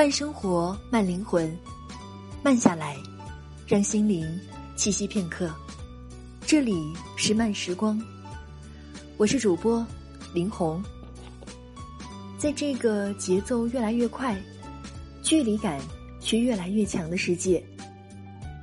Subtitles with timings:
[0.00, 1.54] 慢生活，慢灵魂，
[2.42, 2.96] 慢下来，
[3.66, 4.26] 让心灵
[4.74, 5.54] 栖息片刻。
[6.40, 6.74] 这里
[7.18, 8.00] 是慢时光，
[9.18, 9.86] 我是主播
[10.32, 10.82] 林红。
[12.38, 14.34] 在这个节奏越来越快、
[15.22, 15.78] 距离感
[16.18, 17.62] 却越来越强的世界，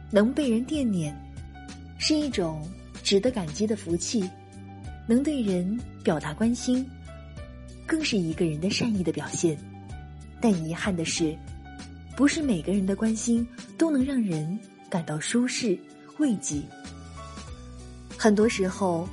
[0.09, 1.15] 能被人惦念，
[1.99, 2.67] 是一种
[3.03, 4.27] 值得感激的福气。
[5.05, 6.83] 能对人表达关心，
[7.85, 9.55] 更是一个人的善意的表现。
[10.41, 11.35] 但遗憾的是，
[12.15, 15.77] 不是每个人的关心都能让人感到舒适
[16.19, 16.61] 慰藉。
[18.17, 19.07] 很多时候，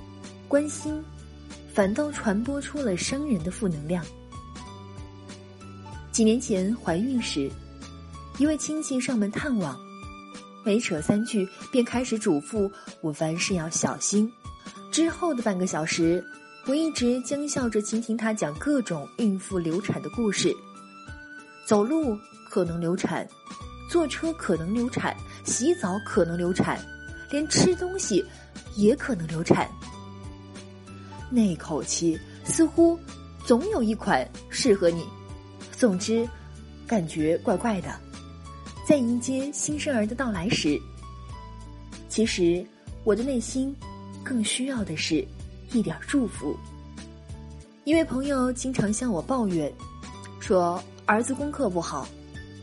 [0.49, 1.03] 关心
[1.73, 4.05] 反倒传播出了伤人的负能量。
[6.13, 7.51] 几年前怀孕时，
[8.39, 9.79] 一位亲戚上门探望，
[10.65, 14.31] 没扯三句便开始嘱咐我凡事要小心。
[14.93, 16.25] 之后的半个小时，
[16.67, 20.55] 我一直僵笑着倾听他讲各种孕妇流产的故事。
[21.67, 22.19] 走路
[22.51, 23.27] 可能流产，
[23.91, 26.79] 坐车可能流产，洗澡可能流产，
[27.31, 28.25] 连吃东西
[28.77, 29.69] 也可能流产。
[31.31, 32.99] 那口气似乎
[33.45, 35.07] 总有一款适合你。
[35.73, 36.29] 总之，
[36.87, 37.89] 感觉怪怪的。
[38.87, 40.81] 在迎接新生儿的到来时，
[42.09, 42.65] 其实
[43.05, 43.75] 我的内心。
[44.25, 45.23] 更需要的是
[45.71, 46.57] 一点祝福。
[47.85, 49.71] 一位朋友经常向我抱怨，
[50.41, 52.07] 说儿子功课不好，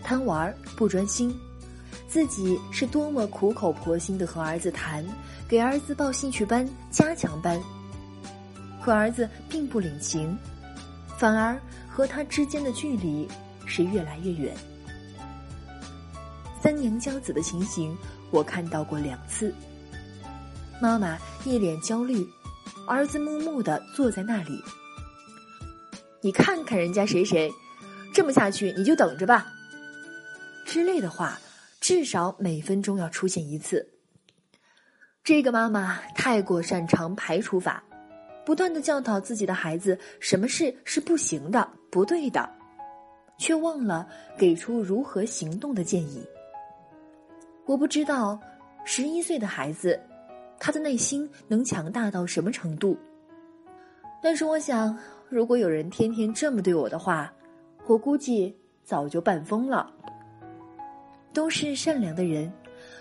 [0.03, 1.35] 贪玩不专心，
[2.07, 5.05] 自己是多么苦口婆心的和儿子谈，
[5.47, 7.61] 给儿子报兴趣班、加强班，
[8.81, 10.35] 可儿子并不领情，
[11.19, 13.27] 反而和他之间的距离
[13.67, 14.55] 是越来越远。
[16.59, 17.95] 三娘教子的情形，
[18.31, 19.53] 我看到过两次。
[20.81, 22.27] 妈妈一脸焦虑，
[22.87, 24.59] 儿子木木的坐在那里。
[26.21, 27.51] 你看看人家谁谁，
[28.13, 29.47] 这么下去你就等着吧。
[30.65, 31.39] 之类的话，
[31.79, 33.87] 至少每分钟要出现一次。
[35.23, 37.83] 这个妈妈太过擅长排除法，
[38.45, 42.49] 不断的教导自己的孩子什么事是不行的、不对的，
[43.37, 44.07] 却忘了
[44.37, 46.25] 给出如何行动的建议。
[47.65, 48.39] 我不知道，
[48.83, 49.99] 十一岁的孩子。
[50.63, 52.95] 他的内心能强大到什么程度？
[54.21, 54.95] 但是我想，
[55.27, 57.33] 如果有人天天这么对我的话，
[57.87, 59.91] 我估计早就半疯了。
[61.33, 62.51] 都是善良的人，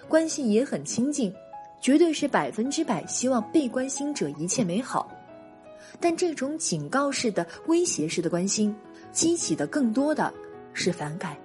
[0.09, 1.33] 关系也很亲近，
[1.81, 5.11] 绝对是百分之百希望被关心者一切美好。
[5.99, 8.75] 但这种警告式的、威胁式的关心，
[9.11, 10.33] 激起的更多的
[10.73, 11.37] 是反感。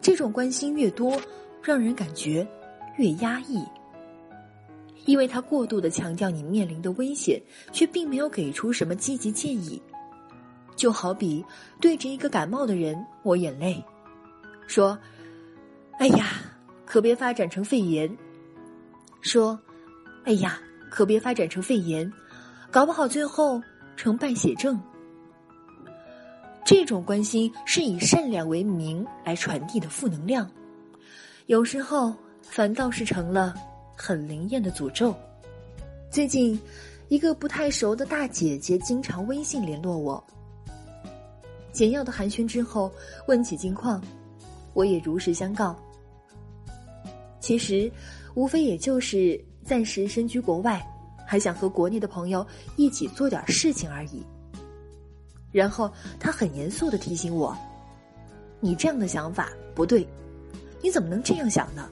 [0.00, 1.20] 这种关心越多，
[1.62, 2.46] 让人感觉
[2.96, 3.62] 越压抑。
[5.04, 7.40] 因为他过度的强调你面临的危险，
[7.72, 9.80] 却并没有给出什么积极建议，
[10.78, 11.44] 就好比
[11.78, 13.84] 对着一个感冒的人抹眼泪，
[14.66, 14.98] 说
[15.98, 16.28] ：“哎呀，
[16.86, 18.10] 可别发展成肺炎。”
[19.20, 19.58] 说
[20.24, 22.10] ：“哎呀，可别发展成肺炎，
[22.70, 23.60] 搞不好最后
[23.96, 24.80] 成败血症。”
[26.64, 30.48] 这种关心是以善良为名来传递的负能量，
[31.46, 33.54] 有时候反倒是成了。
[34.00, 35.12] 很灵验的诅咒。
[36.08, 36.56] 最近，
[37.08, 40.24] 一个不太熟的大姐姐经常微信联络我，
[41.78, 42.90] 简要的寒暄之后，
[43.28, 44.02] 问起近况，
[44.74, 45.76] 我也如实相告。
[47.38, 47.88] 其实，
[48.34, 50.84] 无非也就是暂时身居国外，
[51.24, 52.44] 还想和国内的朋友
[52.74, 54.26] 一起做点事情而已。
[55.52, 55.88] 然后，
[56.18, 57.56] 他很严肃的提醒我
[58.58, 60.04] ：“你这样的想法不对，
[60.82, 61.88] 你怎么能这样想呢？”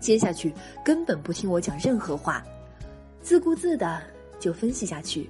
[0.00, 2.42] 接下去根本不听我讲任何话，
[3.20, 4.02] 自顾自的
[4.38, 5.28] 就分析下去。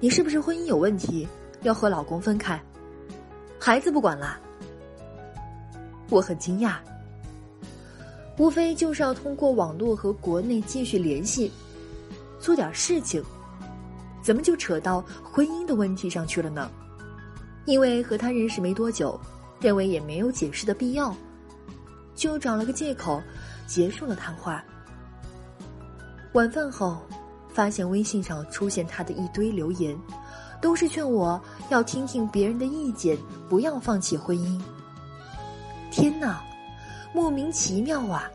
[0.00, 1.28] 你是不是婚姻有问题，
[1.64, 2.62] 要和老公分开？
[3.58, 4.38] 孩子不管了？
[6.10, 6.76] 我很惊讶，
[8.36, 11.50] 无非就是要通过网络和国内继续联系，
[12.38, 13.24] 做点事情，
[14.22, 16.70] 怎么就扯到婚姻的问题上去了呢？
[17.64, 19.18] 因为和他认识没多久，
[19.58, 21.16] 认为也没有解释的必要。
[22.14, 23.20] 就找了个借口，
[23.66, 24.62] 结束了谈话。
[26.34, 27.00] 晚饭后，
[27.48, 29.98] 发现微信上出现他的一堆留言，
[30.64, 31.38] 都是劝我
[31.68, 33.18] 要听听别人的意见，
[33.50, 34.58] 不要放弃婚姻。
[35.90, 36.42] 天哪，
[37.12, 38.30] 莫名其妙啊！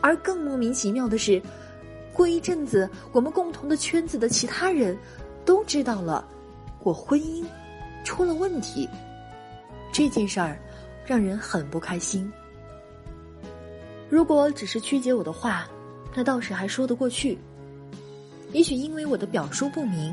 [0.00, 1.40] 而更莫名其妙的是，
[2.12, 4.98] 过一阵子，我们共同的圈子的其他人
[5.44, 6.26] 都知道了
[6.82, 7.44] 我婚姻
[8.02, 8.88] 出了问题。
[9.92, 10.58] 这件事儿
[11.06, 12.28] 让人很不开心。
[14.10, 15.68] 如果只是曲解我的话，
[16.12, 17.38] 那倒是还说得过去。
[18.50, 20.12] 也许因为我的表述不明，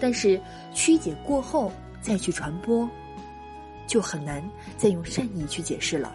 [0.00, 0.40] 但是
[0.72, 1.70] 曲解过后
[2.00, 2.88] 再去传播，
[3.86, 4.42] 就很难
[4.76, 6.12] 再用善意去解释了。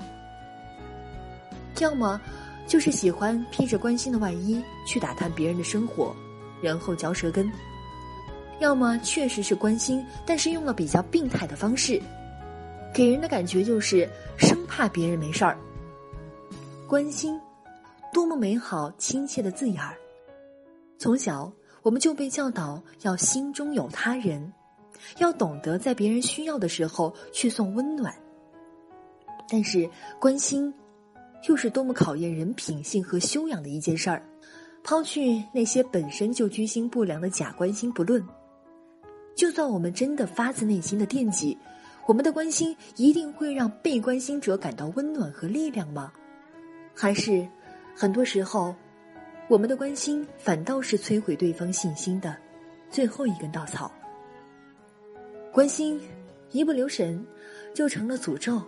[1.79, 2.19] 要么
[2.67, 6.15] 就是喜欢披着关心的外衣去打探别人的生活，
[6.61, 7.45] 然后嚼舌根；
[8.59, 12.01] 要么确实是关心，但是用了比较病态的方式，
[12.93, 15.57] 给人的感觉就是生怕别人没事儿。
[16.87, 17.39] 关心，
[18.13, 19.97] 多么美好亲切的字眼儿！
[20.97, 21.51] 从小
[21.85, 24.51] 我们就被教导要心中有他人，
[25.19, 28.11] 要懂得在别人需要的时候去送温暖。
[29.47, 29.87] 但是
[30.19, 30.73] 关心，
[31.47, 34.27] 又是多么考验人品性和修养的一件事儿。
[34.83, 38.23] 抛去那些本身就居心不良的假关心不论，
[39.35, 41.55] 就算我们真的发自内心的惦记，
[42.07, 46.11] 我们的关心一定会让被关心者感到温暖和力量吗？
[46.95, 47.47] 还是，
[47.95, 48.73] 很多时候，
[49.47, 52.35] 我们的关心反倒是摧毁对方信心的
[52.89, 53.91] 最后一根稻草。
[55.51, 56.01] 关心
[56.51, 57.23] 一不留神
[57.73, 58.61] 就成了诅咒。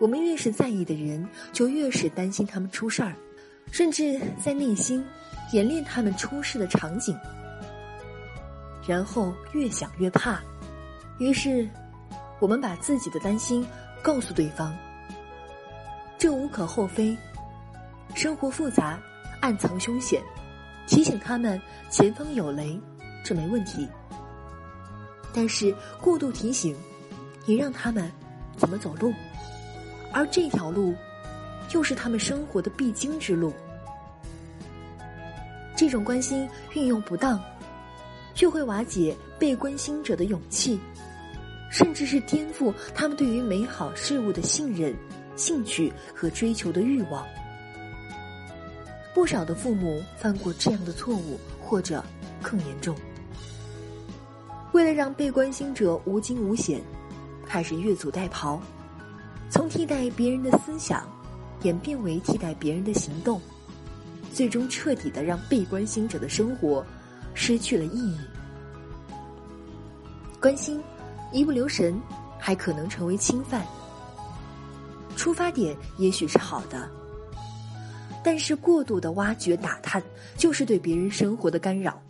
[0.00, 3.14] 我们越是在意的人，就越是担心他们出事儿，
[3.70, 5.04] 甚至在内心
[5.52, 7.16] 演练他们出事的场景，
[8.88, 10.42] 然后越想越怕，
[11.18, 11.68] 于是
[12.40, 13.64] 我们把自己的担心
[14.02, 14.76] 告诉对方。
[16.18, 17.16] 这无可厚非，
[18.16, 19.00] 生活复杂，
[19.44, 20.22] 暗藏凶险，
[20.86, 21.60] 提醒他们
[21.90, 22.80] 前方有雷，
[23.22, 23.86] 这没问题。
[25.34, 26.74] 但是过度提醒，
[27.44, 28.10] 也让他们
[28.56, 29.12] 怎么走路，
[30.14, 30.94] 而这条路，
[31.74, 33.52] 又是他们生活的必经之路。
[35.76, 37.38] 这种关心运用不当，
[38.32, 40.80] 就会瓦解被关心者的勇气，
[41.70, 44.96] 甚至是颠覆他们对于美好事物的信任。
[45.36, 47.26] 兴趣和追求的欲望，
[49.14, 52.04] 不少的父母犯过这样的错误，或者
[52.42, 52.94] 更严重。
[54.72, 56.80] 为了让被关心者无惊无险，
[57.46, 58.58] 开始越俎代庖，
[59.48, 61.08] 从替代别人的思想，
[61.62, 63.40] 演变为替代别人的行动，
[64.32, 66.84] 最终彻底的让被关心者的生活
[67.34, 68.18] 失去了意义。
[70.40, 70.82] 关心
[71.32, 71.98] 一不留神，
[72.36, 73.64] 还可能成为侵犯。
[75.14, 76.90] 出发点也许是好的，
[78.24, 80.02] 但是过度的挖掘打探
[80.34, 82.00] 就是对别人生活的干扰。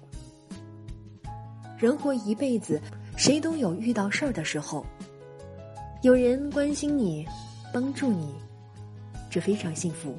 [1.77, 2.81] 人活一辈子，
[3.17, 4.87] 谁都有遇到事儿的时候，
[6.03, 7.27] 有人关心你，
[7.73, 8.33] 帮助你，
[9.29, 10.17] 这非常幸福。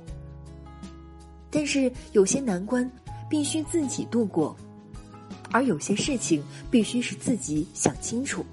[1.49, 2.89] 但是有些难关
[3.29, 4.53] 必须自己度过，
[5.49, 8.45] 而有些事情必须是自己想清楚，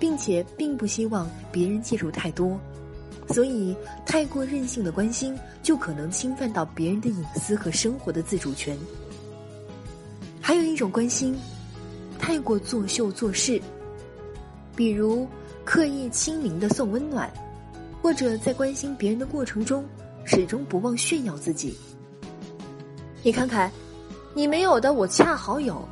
[0.00, 2.58] 并且并不希望别人介入太多。
[3.28, 3.74] 所以，
[4.04, 8.76] 太过任性的关心，就可能侵犯到别人的隐私和生活的自主权。
[10.40, 11.34] 还有一种关心，
[12.18, 13.60] 太过作秀做事，
[14.76, 15.26] 比如
[15.64, 17.32] 刻意亲民的送温暖，
[18.02, 19.84] 或者在关心别人的过程中，
[20.24, 21.74] 始终不忘炫耀自己。
[23.22, 23.72] 你看看，
[24.34, 25.82] 你没有的我恰好有，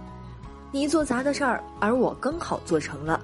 [0.71, 3.19] 你做砸的事儿，而我刚好做成了。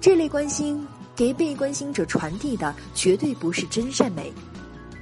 [0.00, 0.86] 这类关心。
[1.20, 4.32] 给被关心者传递的绝对不是真善美，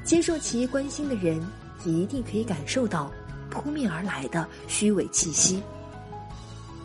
[0.02, 1.40] 接受其关心的人
[1.84, 3.08] 一定可以感受到
[3.48, 5.62] 扑面而来的虚伪气息。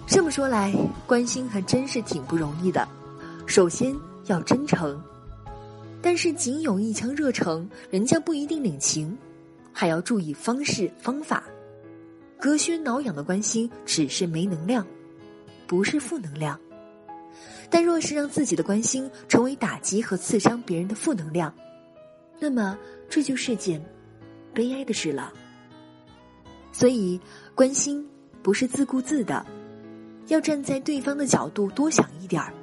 [0.05, 0.71] 这么说来，
[1.07, 2.87] 关心还真是挺不容易的。
[3.47, 3.91] 首先
[4.27, 5.01] 要真诚，
[5.99, 9.17] 但是仅有一腔热诚，人家不一定领情，
[9.71, 11.43] 还要注意方式方法。
[12.39, 14.85] 隔靴挠痒的关心只是没能量，
[15.65, 16.55] 不是负能量。
[17.73, 21.51] 但若是让自己的关心成为打击和刺伤别人的负能量，
[22.39, 22.77] 那么
[23.09, 23.83] 这就是件
[24.53, 25.33] 悲哀的事了。
[26.71, 27.19] 所以，
[27.55, 28.07] 关心
[28.43, 29.43] 不是自顾自的，
[30.27, 32.53] 要站在对方的角度多想一点儿。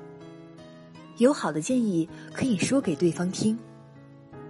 [1.16, 3.58] 有好的建议可以说给对方听，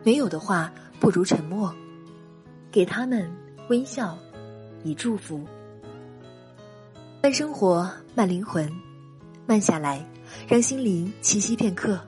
[0.04, 1.74] 没有的话不如沉默，
[2.70, 3.26] 给他们
[3.70, 4.14] 微笑，
[4.84, 5.42] 以祝福。
[7.22, 8.70] 慢生活，慢灵魂，
[9.46, 10.06] 慢下来。
[10.48, 12.00] 让心灵栖息片刻。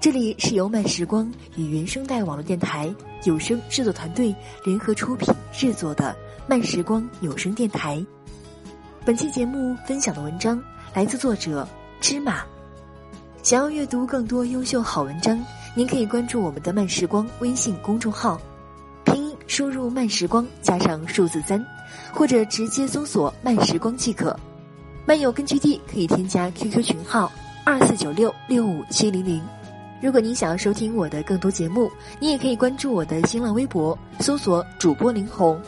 [0.00, 6.14] 这里是由慢时光与原声带网络电台有声制作团队联合出品制作的
[6.46, 8.04] 慢时光有声电台。
[9.04, 10.62] 本期节目分享的文章
[10.94, 11.66] 来自作者
[12.00, 12.44] 芝麻。
[13.42, 15.42] 想要阅读更多优秀好文章，
[15.74, 18.40] 您可以关注我们的慢时光微信公众号，
[19.04, 21.64] 拼音输入慢时光加上数字三，
[22.12, 24.38] 或者直接搜索慢时光即可。
[25.08, 27.32] 漫游根据地可以添加 QQ 群号
[27.64, 29.42] 二四九六六五七零零。
[30.02, 35.58] 如果您想要收听我的更多节目，你也可以关注我的新浪微博，搜索主播林红，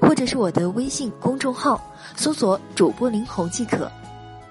[0.00, 1.78] 或者是我的微信公众号，
[2.16, 3.92] 搜索主播林红即可。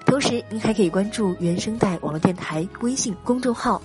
[0.06, 3.82] 同时，您还可以关注原声带网络电台微信公众号，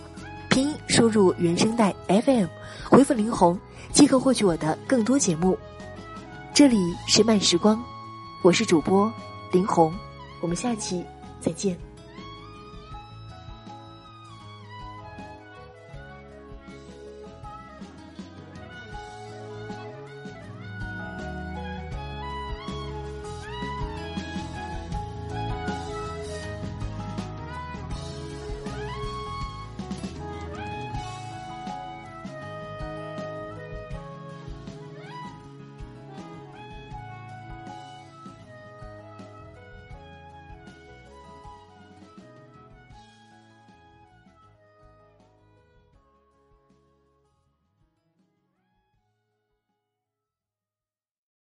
[0.51, 2.45] 拼音输入“原声带 FM”，
[2.87, 3.59] 回复“林红”
[3.91, 5.57] 即可获取我的更多节目。
[6.53, 6.77] 这里
[7.07, 7.83] 是慢时光，
[8.43, 9.11] 我是主播
[9.51, 9.91] 林红，
[10.41, 11.03] 我们下期
[11.39, 11.90] 再见。